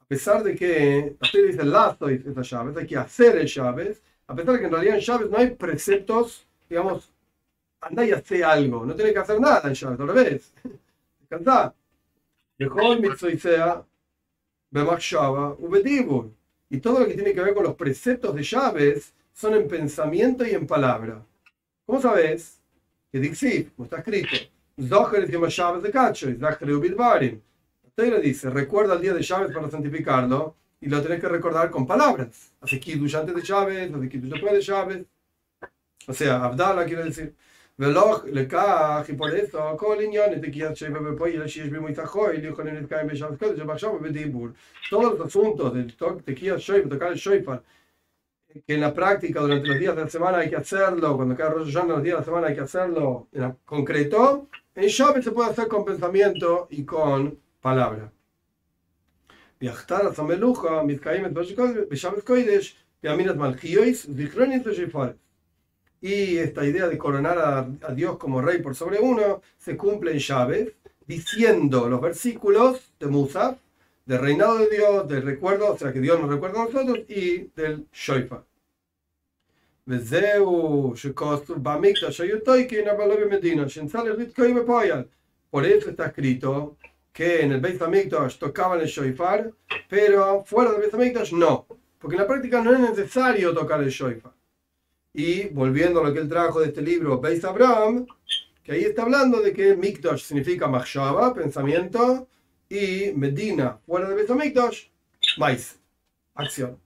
a 0.00 0.06
pesar 0.06 0.42
de 0.42 0.54
que, 0.54 1.16
la 1.20 1.28
dice 1.28 1.50
es 1.50 2.36
el 2.36 2.42
Shabbos, 2.42 2.76
hay 2.76 2.86
que 2.86 2.96
hacer 2.96 3.38
el 3.38 3.46
Shabbos, 3.46 4.02
a 4.26 4.34
pesar 4.34 4.54
de 4.54 4.60
que 4.60 4.66
en 4.66 4.72
realidad 4.72 4.94
en 4.96 5.00
Shabbos 5.00 5.30
no 5.30 5.38
hay 5.38 5.50
preceptos, 5.50 6.46
digamos, 6.68 7.10
anda 7.80 8.04
y 8.04 8.10
hace 8.10 8.42
algo, 8.42 8.84
no 8.84 8.94
tiene 8.94 9.12
que 9.12 9.18
hacer 9.20 9.40
nada 9.40 9.68
en 9.68 9.74
Shabbos, 9.74 10.00
al 10.00 10.08
revés, 10.08 10.52
mitzvah 11.30 11.74
y 16.70 16.80
todo 16.80 17.00
lo 17.00 17.06
que 17.06 17.14
tiene 17.14 17.32
que 17.32 17.40
ver 17.40 17.54
con 17.54 17.62
los 17.62 17.76
preceptos 17.76 18.34
de 18.34 18.42
llaves 18.42 19.14
son 19.32 19.54
en 19.54 19.68
pensamiento 19.68 20.44
y 20.44 20.50
en 20.50 20.66
palabra. 20.66 21.24
¿Cómo 21.86 22.00
sabes? 22.00 22.60
Que 23.12 23.20
Dixit, 23.20 23.74
como 23.76 23.84
está 23.84 23.98
escrito, 23.98 24.36
Zohar 24.80 25.24
y 25.28 25.50
Shabbat 25.50 25.82
de 25.82 25.90
Cacho, 25.90 26.28
Zohar 26.38 27.22
y 27.22 27.40
Taylor 27.94 28.20
dice, 28.20 28.50
recuerda 28.50 28.94
el 28.94 29.00
día 29.00 29.14
de 29.14 29.22
Shabbat 29.22 29.52
para 29.52 29.70
santificarlo 29.70 30.56
y 30.80 30.88
lo 30.88 31.00
tenés 31.00 31.20
que 31.20 31.28
recordar 31.28 31.70
con 31.70 31.86
palabras. 31.86 32.52
Hace 32.60 32.80
Kiddush 32.80 33.16
antes 33.16 33.34
de 33.34 33.42
Shabbat, 33.42 33.94
hace 33.94 34.08
Kiddush 34.08 34.30
después 34.30 34.52
de 34.52 34.60
Shabbat. 34.60 35.02
O 36.08 36.12
sea, 36.12 36.44
Abdala 36.44 36.84
quiere 36.84 37.04
decir. 37.04 37.34
Veloj 37.76 38.24
le 38.26 38.42
y 38.42 39.12
por 39.14 39.34
esto, 39.34 39.76
Coliñones 39.76 40.40
de 40.40 40.48
Kiyat 40.48 40.76
Shebe 40.76 41.16
Poy, 41.16 41.34
el 41.34 41.46
Shish 41.46 41.68
Bimu 41.68 41.88
Itajoy, 41.88 42.36
el 42.36 42.46
hijo 42.46 42.62
de 42.62 42.70
Nitkaim 42.70 43.08
Beshav 43.08 43.36
Kodesh, 43.36 43.64
Bashab 43.64 44.00
Bedibur. 44.00 44.54
Todos 44.88 45.18
los 45.18 45.26
asuntos 45.26 45.74
del 45.74 45.92
de 46.24 46.34
Kiyat 46.36 46.60
Shebe, 46.60 46.88
tocar 46.88 47.10
el 47.10 47.18
Shoifar, 47.18 47.64
que 48.64 48.74
en 48.74 48.80
la 48.80 48.94
práctica 48.94 49.40
durante 49.40 49.66
los 49.66 49.78
días 49.80 49.96
de 49.96 50.02
la 50.02 50.08
semana 50.08 50.38
hay 50.38 50.50
que 50.50 50.56
hacerlo, 50.56 51.16
cuando 51.16 51.36
cada 51.36 51.50
Rosh 51.50 51.72
Hashanah 51.72 51.94
los 51.94 52.02
días 52.04 52.14
de 52.14 52.20
la 52.20 52.24
semana 52.24 52.46
hay 52.46 52.54
que 52.54 52.60
hacerlo, 52.60 53.26
concreto, 53.64 54.48
el 54.74 54.88
Shabbat 54.88 55.22
se 55.22 55.30
puede 55.30 55.50
hacer 55.50 55.68
con 55.68 55.84
pensamiento 55.84 56.66
y 56.70 56.84
con 56.84 57.38
palabra. 57.60 58.10
Y 66.00 66.38
esta 66.38 66.66
idea 66.66 66.88
de 66.88 66.98
coronar 66.98 67.38
a, 67.38 67.58
a, 67.60 67.94
Dios 67.94 68.18
como 68.18 68.42
rey 68.42 68.60
por 68.60 68.74
sobre 68.74 68.98
uno 68.98 69.42
se 69.58 69.76
cumple 69.76 70.10
en 70.10 70.18
Shabbat 70.18 70.68
diciendo 71.06 71.88
los 71.88 72.00
versículos 72.00 72.92
de 72.98 73.06
Musa, 73.06 73.56
del 74.04 74.18
reinado 74.18 74.58
de 74.58 74.70
Dios, 74.70 75.08
del 75.08 75.22
recuerdo, 75.22 75.72
o 75.72 75.78
sea 75.78 75.92
que 75.92 76.00
Dios 76.00 76.20
nos 76.20 76.28
recuerda 76.28 76.62
a 76.62 76.64
nosotros, 76.64 76.98
y 77.08 77.50
del 77.54 77.86
Shoifar. 77.92 78.44
Shoifa. 83.66 85.06
Por 85.50 85.66
eso 85.66 85.90
está 85.90 86.06
escrito 86.06 86.76
que 87.12 87.42
en 87.42 87.52
el 87.52 87.60
Beit 87.60 87.80
HaMikdash 87.80 88.38
tocaban 88.38 88.80
el 88.80 88.86
Shoifar, 88.86 89.52
pero 89.88 90.42
fuera 90.44 90.72
del 90.72 90.80
Beit 90.80 90.94
HaMikdash 90.94 91.32
no, 91.32 91.66
porque 91.98 92.16
en 92.16 92.22
la 92.22 92.26
práctica 92.26 92.62
no 92.62 92.72
es 92.72 92.80
necesario 92.80 93.54
tocar 93.54 93.82
el 93.82 93.90
Shoifar. 93.90 94.32
Y 95.12 95.48
volviendo 95.50 96.00
a 96.00 96.04
lo 96.08 96.12
que 96.12 96.20
él 96.20 96.28
trajo 96.28 96.60
de 96.60 96.68
este 96.68 96.82
libro, 96.82 97.20
Beis 97.20 97.44
Abraham, 97.44 98.06
que 98.64 98.72
ahí 98.72 98.84
está 98.84 99.02
hablando 99.02 99.40
de 99.40 99.52
que 99.52 99.76
Mikdash 99.76 100.24
significa 100.24 100.66
Machshava, 100.66 101.32
pensamiento, 101.32 102.26
y 102.68 103.12
Medina, 103.14 103.78
fuera 103.86 104.08
de 104.08 104.16
Beis 104.16 104.30
Mikdash, 104.30 104.86
maíz, 105.38 105.78
acción. 106.34 106.83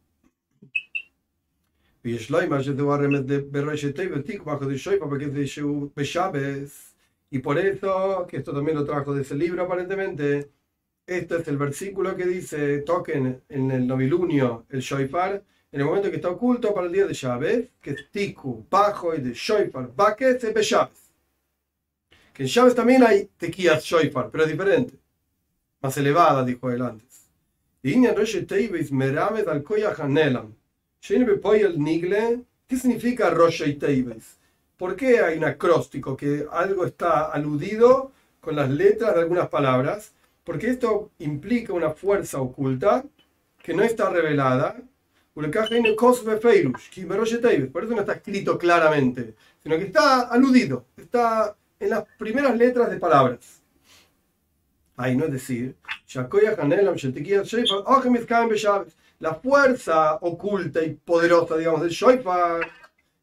Y 7.30 7.40
por 7.40 7.58
eso, 7.58 8.26
que 8.28 8.38
esto 8.38 8.52
también 8.52 8.76
lo 8.76 8.84
trajo 8.84 9.14
de 9.14 9.22
ese 9.22 9.34
libro 9.34 9.62
aparentemente, 9.64 10.50
esto 11.06 11.36
es 11.38 11.48
el 11.48 11.56
versículo 11.56 12.16
que 12.16 12.26
dice, 12.26 12.78
toquen 12.78 13.42
en 13.48 13.70
el 13.70 13.86
novilunio 13.86 14.66
el 14.70 14.80
shoifar, 14.80 15.42
en 15.70 15.80
el 15.80 15.86
momento 15.86 16.10
que 16.10 16.16
está 16.16 16.30
oculto 16.30 16.72
para 16.72 16.86
el 16.86 16.92
día 16.92 17.06
de 17.06 17.12
Shabbat, 17.14 17.80
que 17.80 17.90
es 17.90 18.10
Tiku, 18.10 18.66
Bajo 18.70 19.14
y 19.14 19.20
de 19.20 19.32
Shoifar, 19.34 19.90
Baket, 19.94 20.42
es 20.44 20.66
Shabbat. 20.66 20.92
Que 22.32 22.42
en 22.44 22.48
Shabbat 22.48 22.74
también 22.74 23.02
hay 23.02 23.28
tequías 23.36 23.84
Shoifar, 23.84 24.30
pero 24.30 24.44
es 24.44 24.50
diferente. 24.50 24.94
Más 25.80 25.96
elevada, 25.96 26.44
dijo 26.44 26.70
él 26.70 26.82
antes. 26.82 27.28
¿Qué 32.66 32.76
significa 32.76 33.30
Rosh 33.30 33.78
Teibes? 33.78 34.38
¿Por 34.76 34.96
qué 34.96 35.20
hay 35.20 35.38
un 35.38 35.44
acróstico 35.44 36.16
que 36.16 36.46
algo 36.50 36.84
está 36.84 37.32
aludido 37.32 38.12
con 38.40 38.56
las 38.56 38.70
letras 38.70 39.14
de 39.14 39.20
algunas 39.20 39.48
palabras? 39.48 40.12
Porque 40.44 40.68
esto 40.68 41.10
implica 41.18 41.72
una 41.72 41.90
fuerza 41.90 42.40
oculta 42.40 43.04
que 43.62 43.74
no 43.74 43.82
está 43.82 44.10
revelada 44.10 44.76
por 45.38 45.44
eso 47.84 47.94
no 47.94 48.00
está 48.00 48.14
escrito 48.14 48.58
claramente, 48.58 49.36
sino 49.62 49.76
que 49.76 49.84
está 49.84 50.22
aludido, 50.22 50.86
está 50.96 51.56
en 51.78 51.90
las 51.90 52.04
primeras 52.18 52.56
letras 52.56 52.90
de 52.90 52.96
palabras. 52.96 53.62
Ahí 54.96 55.16
no 55.16 55.26
es 55.26 55.32
decir, 55.32 55.76
la 59.18 59.34
fuerza 59.34 60.14
oculta 60.16 60.82
y 60.82 60.94
poderosa, 60.94 61.56
digamos, 61.56 61.82
del 61.82 61.90
Shoifar. 61.90 62.68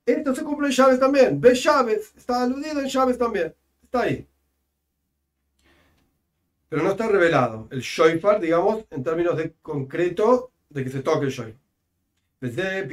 Esto 0.05 0.35
se 0.35 0.43
cumple 0.43 0.67
en 0.67 0.73
llaves 0.73 0.99
también. 0.99 1.41
Ve 1.41 1.55
llaves, 1.55 2.13
está 2.15 2.43
aludido 2.43 2.79
en 2.81 2.87
llaves 2.87 3.17
también. 3.17 3.55
Está 3.83 4.01
ahí. 4.01 4.27
Pero 6.69 6.83
no 6.83 6.91
está 6.91 7.07
revelado. 7.07 7.67
El 7.71 7.81
Shoifar, 7.81 8.39
digamos, 8.39 8.85
en 8.89 9.03
términos 9.03 9.37
de 9.37 9.53
concreto 9.61 10.51
de 10.69 10.83
que 10.83 10.89
se 10.89 11.01
toque 11.01 11.25
el 11.25 11.31
Shoifar. 11.31 11.65
Esta 12.41 12.91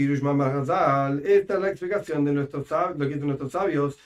es 1.55 1.61
la 1.61 1.69
explicación 1.69 2.25
de 2.25 2.33
nuestros 2.33 2.69
sabios, 2.69 2.99
lo 2.99 3.07
que 3.07 3.15
dicen 3.15 3.27
nuestros 3.27 3.53
sabios. 3.53 3.99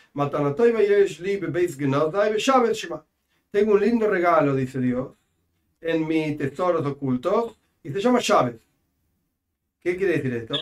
Tengo 3.50 3.72
un 3.74 3.80
lindo 3.80 4.08
regalo, 4.08 4.54
dice 4.56 4.80
Dios, 4.80 5.10
en 5.80 6.06
mis 6.08 6.36
tesoros 6.38 6.84
ocultos 6.84 7.56
y 7.84 7.92
se 7.92 8.00
llama 8.00 8.18
Shabbat. 8.20 8.65
¿Qué 9.86 9.96
quiere 9.96 10.14
decir 10.14 10.34
esto? 10.34 10.54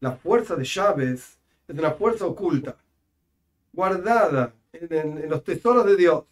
La 0.00 0.12
fuerza 0.12 0.56
de 0.56 0.64
Shabbat 0.64 1.08
es 1.08 1.38
una 1.68 1.92
fuerza 1.92 2.26
oculta, 2.26 2.76
guardada 3.72 4.52
en 4.74 5.26
los 5.30 5.42
tesoros 5.42 5.86
de 5.86 5.96
Dios. 5.96 6.24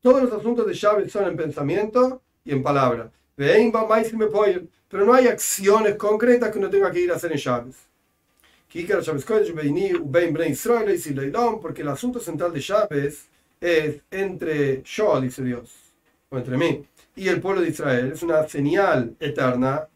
Todos 0.00 0.22
los 0.22 0.32
asuntos 0.32 0.66
de 0.68 0.74
Shabbat 0.74 1.08
son 1.08 1.24
en 1.24 1.36
pensamiento 1.36 2.22
y 2.44 2.52
en 2.52 2.62
palabra. 2.62 3.10
Pero 3.34 5.04
no 5.04 5.12
hay 5.12 5.26
acciones 5.26 5.96
concretas 5.96 6.52
que 6.52 6.58
uno 6.60 6.70
tenga 6.70 6.92
que 6.92 7.00
ir 7.00 7.10
a 7.10 7.16
hacer 7.16 7.32
en 7.32 7.38
Shabbat. 7.38 7.74
Porque 11.60 11.82
el 11.82 11.88
asunto 11.88 12.20
central 12.20 12.52
de 12.52 12.60
Shabbat 12.60 13.29
es 13.60 14.00
entre 14.10 14.82
yo, 14.82 15.20
dice 15.20 15.44
Dios, 15.44 15.70
o 16.30 16.38
entre 16.38 16.56
mí, 16.56 16.84
y 17.16 17.28
el 17.28 17.40
pueblo 17.40 17.60
de 17.60 17.68
Israel. 17.68 18.12
Es 18.12 18.22
una 18.22 18.48
señal 18.48 19.14
eterna 19.20 19.86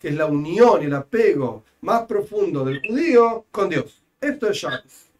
que 0.00 0.08
es 0.08 0.14
la 0.14 0.26
unión 0.26 0.82
y 0.82 0.86
el 0.86 0.94
apego 0.94 1.64
más 1.82 2.06
profundo 2.06 2.64
del 2.64 2.80
judío 2.80 3.46
con 3.50 3.68
Dios. 3.68 4.02
Esto 4.20 4.48
es 4.50 4.56
Shabbat. 4.56 4.84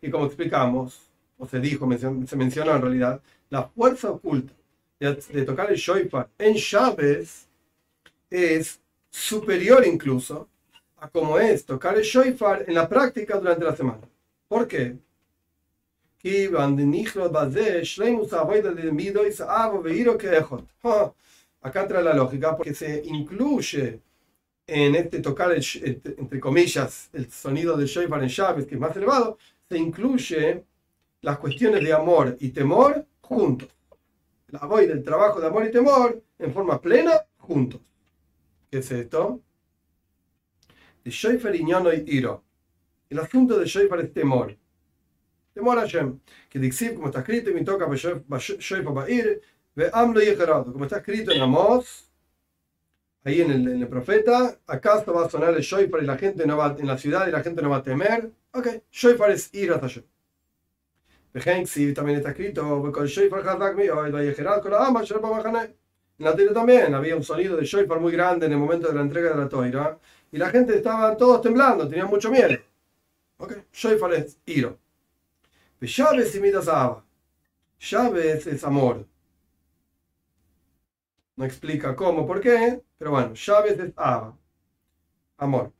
Y 0.00 0.10
como 0.10 0.26
explicamos, 0.26 1.07
o 1.38 1.46
se 1.46 1.60
dijo, 1.60 1.88
se 2.26 2.36
mencionó 2.36 2.74
en 2.74 2.82
realidad, 2.82 3.22
la 3.50 3.64
fuerza 3.64 4.10
oculta 4.10 4.52
de, 4.98 5.44
tocar 5.44 5.70
el 5.70 5.76
shofar 5.76 6.28
en 6.38 6.56
Chávez 6.56 7.46
es 8.28 8.80
superior 9.10 9.86
incluso 9.86 10.48
a 10.96 11.08
como 11.08 11.38
es 11.38 11.64
tocar 11.64 11.96
el 11.96 12.02
shofar 12.02 12.64
en 12.66 12.74
la 12.74 12.88
práctica 12.88 13.38
durante 13.38 13.64
la 13.64 13.76
semana. 13.76 14.00
¿Por 14.48 14.66
qué? 14.66 14.96
Acá 21.60 21.88
trae 21.88 22.02
la 22.02 22.14
lógica 22.14 22.56
porque 22.56 22.74
se 22.74 23.02
incluye 23.04 24.00
en 24.66 24.94
este 24.96 25.20
tocar, 25.20 25.52
entre 25.52 26.40
comillas, 26.40 27.08
el 27.12 27.30
sonido 27.30 27.76
del 27.76 27.86
shofar 27.86 28.22
en 28.22 28.28
Chávez, 28.28 28.66
que 28.66 28.74
es 28.74 28.80
más 28.80 28.96
elevado, 28.96 29.38
se 29.68 29.78
incluye 29.78 30.64
las 31.20 31.38
cuestiones 31.38 31.82
de 31.82 31.92
amor 31.92 32.36
y 32.40 32.50
temor 32.50 33.06
juntos. 33.20 33.68
La 34.48 34.60
voy 34.60 34.86
del 34.86 35.02
trabajo 35.02 35.40
de 35.40 35.46
amor 35.46 35.66
y 35.66 35.70
temor 35.70 36.22
en 36.38 36.52
forma 36.52 36.80
plena 36.80 37.12
juntos. 37.38 37.80
¿Qué 38.70 38.78
es 38.78 38.90
esto? 38.90 39.40
De 41.04 41.10
Shofar 41.10 41.54
y 41.54 41.64
Iro. 42.06 42.44
El 43.10 43.18
asunto 43.18 43.58
de 43.58 43.66
Shofar 43.66 44.00
es 44.00 44.12
temor. 44.12 44.56
Temor 45.54 45.78
a 45.78 45.82
Hashem. 45.82 46.20
Que 46.48 46.58
dice, 46.58 46.94
como 46.94 47.08
está 47.08 47.20
escrito, 47.20 47.50
me 47.52 47.64
toca 47.64 47.88
Shofar 47.94 49.10
ir, 49.10 49.40
ve 49.74 49.90
Amlo 49.92 50.22
y 50.22 50.36
Como 50.36 50.84
está 50.84 50.98
escrito 50.98 51.32
en 51.32 51.42
Amos, 51.42 52.10
ahí 53.24 53.40
en 53.40 53.50
el, 53.50 53.68
en 53.68 53.82
el 53.82 53.88
profeta, 53.88 54.58
acaso 54.66 55.12
va 55.12 55.26
a 55.26 55.30
sonar 55.30 55.54
el 55.54 55.62
Shofar 55.62 56.02
y 56.02 56.06
la 56.06 56.16
gente 56.16 56.46
no 56.46 56.56
va, 56.56 56.76
en 56.78 56.86
la 56.86 56.98
ciudad 56.98 57.26
y 57.26 57.32
la 57.32 57.42
gente 57.42 57.62
no 57.62 57.70
va 57.70 57.78
a 57.78 57.82
temer. 57.82 58.30
Ok, 58.52 58.68
Shofar 58.90 59.30
es 59.30 59.52
ir 59.54 59.72
hasta 59.72 59.88
Hashem. 61.34 61.64
Vejensi 61.64 61.94
también 61.94 62.18
está 62.18 62.30
escrito, 62.30 62.90
con 62.92 63.06
Shofar 63.06 63.48
Hazak 63.48 63.76
mío, 63.76 63.96
va 63.96 64.06
a 64.06 64.60
con 64.60 64.70
la 64.70 64.86
Amba, 64.86 65.02
en 65.02 66.24
la 66.24 66.36
también 66.52 66.94
había 66.94 67.14
un 67.16 67.22
sonido 67.22 67.56
de 67.56 67.64
shofar 67.64 68.00
muy 68.00 68.12
grande 68.12 68.46
en 68.46 68.52
el 68.52 68.58
momento 68.58 68.88
de 68.88 68.94
la 68.94 69.02
entrega 69.02 69.30
de 69.30 69.36
la 69.36 69.48
toira 69.48 69.98
y 70.32 70.38
la 70.38 70.50
gente 70.50 70.76
estaba 70.76 71.16
todos 71.16 71.40
temblando, 71.42 71.88
tenían 71.88 72.08
mucho 72.08 72.30
miedo. 72.30 72.58
Ok, 73.36 73.52
shofar 73.72 74.14
es 74.14 74.38
iro. 74.46 74.78
Llaves 75.80 76.34
y 76.34 76.40
mitas 76.40 76.66
aba. 76.66 77.04
Llaves 77.78 78.46
es 78.48 78.64
amor. 78.64 79.06
No 81.36 81.44
explica 81.44 81.94
cómo, 81.94 82.26
por 82.26 82.40
qué, 82.40 82.82
pero 82.98 83.12
bueno, 83.12 83.34
llaves 83.34 83.78
es 83.78 83.92
aba. 83.96 84.36
Amor. 85.36 85.72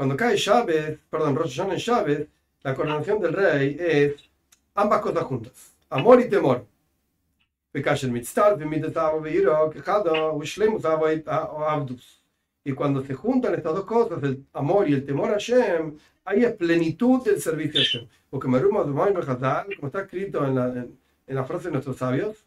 Cuando 0.00 0.16
cae 0.16 0.34
llaves, 0.34 0.98
perdón, 1.10 1.36
Rosh 1.36 1.58
Hashanah 1.58 1.74
en 1.74 1.78
llaves, 1.78 2.28
la 2.62 2.74
coronación 2.74 3.20
del 3.20 3.34
rey 3.34 3.76
es 3.78 4.14
ambas 4.74 5.02
cosas 5.02 5.24
juntas, 5.24 5.74
amor 5.90 6.22
y 6.22 6.28
temor. 6.30 6.64
Y 12.64 12.72
cuando 12.72 13.04
se 13.04 13.12
juntan 13.12 13.54
estas 13.54 13.74
dos 13.74 13.84
cosas, 13.84 14.22
el 14.22 14.46
amor 14.54 14.88
y 14.88 14.94
el 14.94 15.04
temor 15.04 15.28
a 15.28 15.32
Hashem, 15.34 15.98
ahí 16.24 16.44
es 16.44 16.52
plenitud 16.54 17.22
del 17.22 17.38
servicio 17.38 17.80
a 17.80 17.84
Hashem. 17.84 18.08
Porque 18.30 18.46
como 18.46 18.56
está 19.88 20.00
escrito 20.00 20.46
en 20.46 20.54
la, 20.54 20.68
en, 20.68 20.98
la 21.26 21.44
frase 21.44 21.64
de 21.64 21.72
nuestros 21.72 21.98
sabios, 21.98 22.42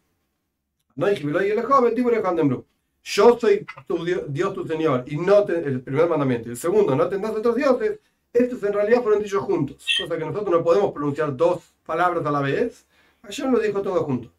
yo 3.04 3.38
soy 3.38 3.66
tu 3.86 4.02
Dios, 4.02 4.54
tu 4.54 4.66
Señor, 4.66 5.04
y 5.06 5.18
no 5.18 5.46
el 5.46 5.82
primer 5.82 6.08
mandamiento. 6.08 6.48
El 6.48 6.56
segundo, 6.56 6.96
no 6.96 7.06
tendrás 7.08 7.34
otros 7.34 7.54
dioses. 7.54 8.00
Estos 8.32 8.62
en 8.64 8.72
realidad 8.72 9.02
fueron 9.02 9.22
dichos 9.22 9.44
juntos, 9.44 9.86
cosa 9.96 10.18
que 10.18 10.24
nosotros 10.24 10.50
no 10.50 10.64
podemos 10.64 10.92
pronunciar 10.92 11.36
dos 11.36 11.62
palabras 11.84 12.26
a 12.26 12.30
la 12.32 12.40
vez, 12.40 12.84
Hashem 13.22 13.52
lo 13.52 13.60
dijo 13.60 13.80
todo 13.80 14.02
junto. 14.04 14.32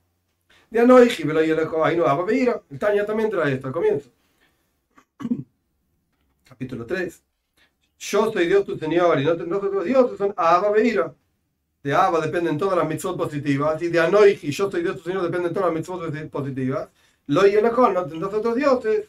De 0.70 0.80
Anoiji, 0.80 1.24
ahí 1.24 1.96
no 1.96 2.28
El 2.70 2.80
Tania 2.80 3.06
también 3.06 3.30
trae 3.30 3.54
esto 3.54 3.68
al 3.68 3.74
comienzo. 3.74 4.10
Capítulo 6.44 6.86
3. 6.86 7.24
Yo 7.98 8.34
soy 8.34 8.48
Dios 8.48 8.66
tu 8.66 8.78
Señor 8.78 9.22
y 9.22 9.26
no 9.26 9.38
tendrás 9.38 9.64
otros 9.64 9.86
dioses, 9.86 10.18
son 10.18 10.34
Abba 10.36 10.72
Beira. 10.72 11.14
De 11.82 11.94
Abba 11.94 12.20
dependen 12.20 12.58
todas 12.58 12.78
las 12.78 12.88
mitzvot 12.88 13.16
positivas 13.16 13.82
y 13.82 13.88
de 13.88 14.00
Anoiji, 14.00 14.52
yo 14.52 14.70
soy 14.70 14.82
Dios 14.82 14.98
tu 14.98 15.04
Señor, 15.04 15.24
dependen 15.24 15.54
todas 15.54 15.68
las 15.68 15.76
mitzvot 15.76 16.30
positivas. 16.30 16.90
Lo 17.28 17.48
y 17.48 17.54
no 17.54 18.06
tendrás 18.06 18.34
otros 18.34 18.56
dioses, 18.56 19.06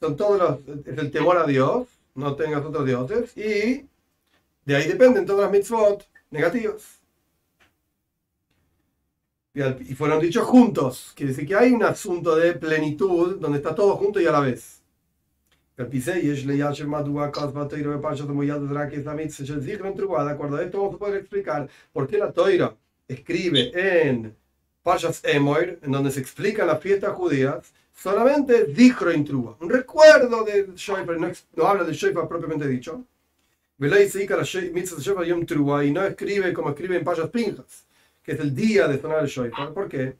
son 0.00 0.16
todos 0.16 0.38
los, 0.38 0.86
es 0.86 0.98
el 0.98 1.10
temor 1.10 1.38
a 1.38 1.46
Dios, 1.46 1.86
no 2.14 2.34
tengas 2.34 2.64
otros 2.64 2.84
dioses 2.84 3.36
y 3.36 3.86
de 4.64 4.76
ahí 4.76 4.88
dependen 4.88 5.26
todas 5.26 5.42
las 5.42 5.52
mitzvot 5.52 6.04
negativas 6.30 7.02
y 9.54 9.94
fueron 9.94 10.20
dichos 10.20 10.44
juntos. 10.44 11.12
Quiere 11.14 11.32
decir 11.32 11.46
que 11.46 11.54
hay 11.54 11.72
un 11.72 11.82
asunto 11.82 12.36
de 12.36 12.54
plenitud 12.54 13.36
donde 13.38 13.58
está 13.58 13.74
todo 13.74 13.96
junto 13.96 14.20
y 14.20 14.26
a 14.26 14.32
la 14.32 14.40
vez. 14.40 14.82
De 15.76 15.84
acuerdo 20.30 20.56
a 20.56 20.62
esto 20.62 20.78
vamos 20.78 20.94
a 20.94 20.98
poder 20.98 21.16
explicar 21.16 21.68
por 21.92 22.06
qué 22.06 22.18
la 22.18 22.32
Toira 22.32 22.74
escribe 23.08 23.70
en 23.74 24.34
Pashas 24.82 25.20
Emoir, 25.24 25.78
en 25.82 25.92
donde 25.92 26.10
se 26.10 26.20
explican 26.20 26.66
las 26.66 26.80
fiestas 26.80 27.14
judías, 27.14 27.72
solamente 27.94 28.64
Dichro 28.64 29.12
Intruba, 29.12 29.56
un 29.60 29.70
recuerdo 29.70 30.44
de 30.44 30.68
Shoifer, 30.74 31.18
no, 31.18 31.30
no 31.54 31.66
habla 31.66 31.84
de 31.84 31.92
Shoifer 31.92 32.26
propiamente 32.26 32.66
dicho. 32.66 33.04
Y 33.78 33.84
no 35.90 36.04
escribe 36.04 36.52
como 36.52 36.70
escribe 36.70 36.96
en 36.96 37.04
Pashas 37.04 37.30
Pinjas 37.30 37.86
que 38.22 38.32
es 38.32 38.40
el 38.40 38.54
día 38.54 38.88
de 38.88 39.00
sonar 39.00 39.20
el 39.20 39.28
shofar. 39.28 39.72
¿Por 39.72 39.88
qué? 39.88 40.16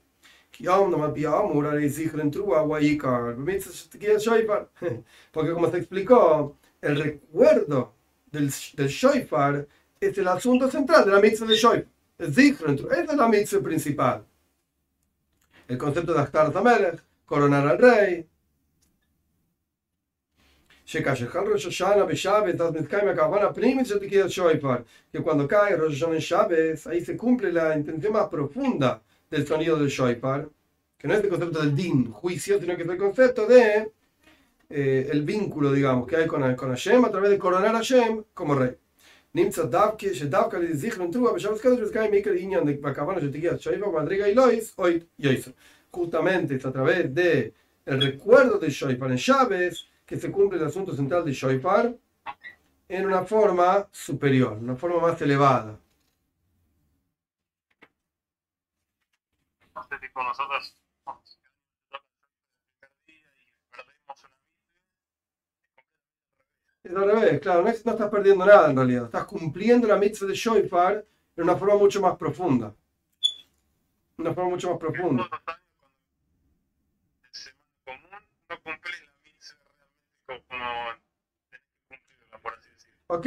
Porque 5.33 5.53
como 5.53 5.70
se 5.70 5.79
explicó, 5.79 6.57
el 6.81 6.96
recuerdo 6.96 7.94
del, 8.31 8.53
del 8.75 8.88
shofar 8.88 9.66
es 10.01 10.18
el 10.18 10.29
asunto 10.29 10.70
central 10.70 11.05
de 11.05 11.12
la 11.12 11.20
mitzvah 11.20 11.46
del 11.46 11.57
shofar. 11.57 11.87
Esa 12.18 13.12
es 13.12 13.14
la 13.16 13.29
mitzvah 13.29 13.62
principal. 13.62 14.25
El 15.72 15.78
concepto 15.78 16.12
de 16.12 16.20
Akhtar 16.20 16.52
Zamelech, 16.52 17.02
coronar 17.24 17.66
al 17.66 17.78
rey, 17.78 18.28
que 20.85 21.02
cuando 25.22 25.48
cae 25.48 25.76
Rosh 25.76 25.98
Hashanah 25.98 26.14
en 26.14 26.20
Shabbat, 26.20 26.87
ahí 26.88 27.02
se 27.02 27.16
cumple 27.16 27.50
la 27.50 27.74
intención 27.74 28.12
más 28.12 28.28
profunda 28.28 29.00
del 29.30 29.46
sonido 29.46 29.78
del 29.78 29.88
Shoipar, 29.88 30.46
que 30.98 31.08
no 31.08 31.14
es 31.14 31.24
el 31.24 31.30
concepto 31.30 31.61
del 31.61 31.74
din, 31.74 32.12
juicio, 32.12 32.61
sino 32.61 32.76
que 32.76 32.82
es 32.82 32.88
el 32.90 32.98
concepto 32.98 33.46
de 33.46 33.92
eh, 34.68 35.08
el 35.11 35.22
vínculo, 35.22 35.72
digamos, 35.72 36.06
que 36.06 36.16
hay 36.16 36.26
con, 36.26 36.54
con 36.54 36.68
Hashem 36.68 37.02
a 37.02 37.11
través 37.11 37.30
de 37.30 37.38
coronar 37.38 37.74
a 37.74 37.78
Hashem 37.78 38.24
como 38.35 38.56
rey. 38.56 38.76
נמצא 39.36 39.65
דווקא 39.65 40.13
שדווקא 40.13 40.56
על 40.56 40.63
ידי 40.63 40.73
זיכרון 40.73 41.12
תרועה 41.12 41.34
בשבת 41.34 41.62
קדוש 41.62 41.80
וזכאי 41.80 42.10
מעיקר 42.10 42.32
עניין 42.32 42.82
בכוונה 42.82 43.21
שתגיע 43.21 43.58
שייבה 43.58 43.88
מדרגה 44.03 44.25
אילויס 44.25 44.75
או 44.80 44.86
יויסר. 45.19 45.51
Justamente 45.93 46.56
es 46.56 46.65
a 46.65 46.71
través 46.71 47.13
de 47.19 47.53
el 47.86 48.01
recuerdo 48.01 48.60
de 48.60 48.69
Shoipar 48.69 49.10
en 49.12 49.17
Shabbat 49.17 49.73
que 50.06 50.17
se 50.17 50.32
cumple 50.32 50.60
el 50.60 50.65
asunto 50.65 50.91
central 50.95 51.25
de 51.25 51.34
Shoifar 51.34 51.86
en 52.89 53.06
una 53.06 53.23
forma 53.25 53.88
superior, 53.91 54.53
una 54.62 54.75
forma 54.75 54.99
más 54.99 55.21
elevada. 55.21 55.80
Es 66.92 66.98
al 66.98 67.07
revés, 67.07 67.40
claro, 67.40 67.62
no, 67.62 67.70
estás 67.70 68.11
perdiendo 68.11 68.44
nada 68.44 68.68
en 68.68 68.76
realidad, 68.76 69.05
estás 69.07 69.24
cumpliendo 69.24 69.88
la 69.88 69.96
mitzvah 69.96 70.28
de 70.28 70.35
Shoifar 70.35 71.02
en 71.37 71.44
una 71.44 71.57
forma 71.57 71.76
mucho 71.76 72.02
más 72.02 72.18
profunda. 72.18 72.74
Una 74.18 74.35
forma 74.35 74.50
mucho 74.50 74.68
más 74.68 74.78
profunda. 74.78 75.26
Ok, 83.07 83.26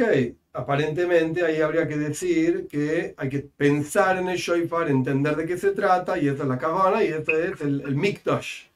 aparentemente 0.52 1.44
ahí 1.44 1.60
habría 1.60 1.88
que 1.88 1.96
decir 1.96 2.68
que 2.68 3.14
hay 3.16 3.28
que 3.28 3.40
pensar 3.40 4.18
en 4.18 4.28
el 4.28 4.36
shofar, 4.36 4.88
entender 4.88 5.34
de 5.34 5.44
qué 5.44 5.58
se 5.58 5.72
trata, 5.72 6.16
y 6.16 6.28
esta 6.28 6.44
es 6.44 6.48
la 6.48 6.58
cabana, 6.58 7.02
y 7.02 7.08
este 7.08 7.48
es 7.48 7.60
el, 7.60 7.80
el 7.80 7.96
mikdash, 7.96 8.66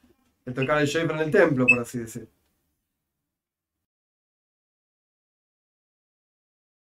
el 0.46 0.54
tocar 0.54 0.80
el 0.80 0.88
shofar 0.88 1.14
en 1.14 1.22
el 1.22 1.30
templo, 1.30 1.64
por 1.68 1.78
así 1.78 1.98
decir. 1.98 2.28